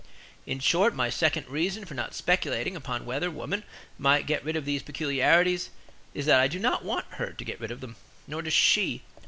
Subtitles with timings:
[0.47, 3.63] In short, my second reason for not speculating upon whether woman
[3.99, 5.69] might get rid of these peculiarities,
[6.15, 9.03] is that I do not want her to get rid of them; nor does she.